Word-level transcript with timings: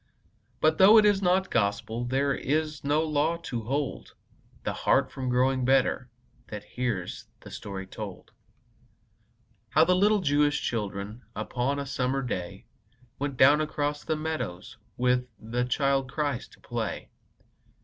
But 0.61 0.79
though 0.79 0.97
it 0.97 1.05
is 1.05 1.21
not 1.21 1.51
Gospel, 1.51 2.05
There 2.05 2.33
is 2.33 2.83
no 2.83 3.03
law 3.03 3.37
to 3.43 3.61
hold 3.65 4.15
The 4.63 4.73
heart 4.73 5.11
from 5.11 5.29
growing 5.29 5.63
better 5.63 6.09
That 6.47 6.63
hears 6.63 7.27
the 7.41 7.51
story 7.51 7.85
told: 7.85 8.31
How 9.69 9.83
the 9.83 9.93
little 9.95 10.21
Jewish 10.21 10.59
children 10.63 11.21
Upon 11.35 11.77
a 11.77 11.85
summer 11.85 12.23
day, 12.23 12.65
Went 13.19 13.37
down 13.37 13.61
across 13.61 14.03
the 14.03 14.15
meadows 14.15 14.75
With 14.97 15.27
the 15.37 15.65
Child 15.65 16.11
Christ 16.11 16.53
to 16.53 16.61
play. 16.61 17.11